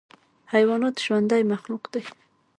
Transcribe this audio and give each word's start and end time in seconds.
حیوانات 0.53 0.95
ژوندی 1.05 1.43
مخلوق 1.51 1.83
دی. 1.93 2.03